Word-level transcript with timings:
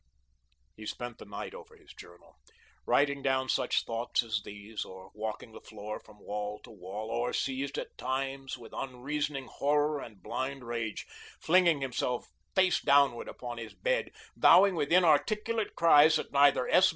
He 0.75 0.87
spent 0.87 1.19
the 1.19 1.25
night 1.25 1.53
over 1.53 1.75
his 1.77 1.93
journal, 1.93 2.35
writing 2.87 3.21
down 3.21 3.49
such 3.49 3.85
thoughts 3.85 4.23
as 4.23 4.41
these 4.43 4.83
or 4.83 5.11
walking 5.13 5.51
the 5.51 5.61
floor 5.61 5.99
from 5.99 6.17
wall 6.19 6.57
to 6.63 6.71
wall, 6.71 7.11
or, 7.11 7.33
seized 7.33 7.77
at 7.77 7.99
times 7.99 8.57
with 8.57 8.73
unreasoning 8.73 9.45
horror 9.45 9.99
and 10.01 10.23
blind 10.23 10.63
rage, 10.63 11.05
flinging 11.39 11.81
himself 11.81 12.31
face 12.55 12.79
downward 12.81 13.27
upon 13.27 13.59
his 13.59 13.75
bed, 13.75 14.09
vowing 14.35 14.73
with 14.73 14.91
inarticulate 14.91 15.75
cries 15.75 16.15
that 16.15 16.31
neither 16.31 16.67
S. 16.67 16.89